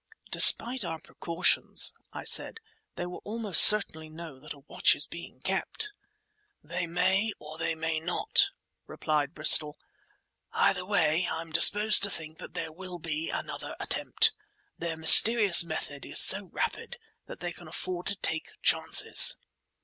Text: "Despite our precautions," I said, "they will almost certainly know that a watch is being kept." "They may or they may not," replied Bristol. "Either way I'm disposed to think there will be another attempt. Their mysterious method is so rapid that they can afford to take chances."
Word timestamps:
"Despite 0.31 0.83
our 0.83 0.97
precautions," 0.99 1.93
I 2.11 2.23
said, 2.23 2.59
"they 2.95 3.05
will 3.05 3.21
almost 3.23 3.61
certainly 3.61 4.09
know 4.09 4.39
that 4.39 4.55
a 4.55 4.61
watch 4.61 4.95
is 4.95 5.05
being 5.05 5.41
kept." 5.41 5.91
"They 6.63 6.87
may 6.87 7.33
or 7.37 7.59
they 7.59 7.75
may 7.75 7.99
not," 7.99 8.49
replied 8.87 9.35
Bristol. 9.35 9.77
"Either 10.53 10.87
way 10.87 11.27
I'm 11.29 11.51
disposed 11.51 12.01
to 12.01 12.09
think 12.09 12.39
there 12.39 12.71
will 12.71 12.97
be 12.97 13.29
another 13.29 13.75
attempt. 13.79 14.33
Their 14.75 14.97
mysterious 14.97 15.63
method 15.63 16.03
is 16.03 16.19
so 16.19 16.45
rapid 16.45 16.97
that 17.27 17.39
they 17.39 17.51
can 17.53 17.67
afford 17.67 18.07
to 18.07 18.15
take 18.15 18.49
chances." 18.63 19.37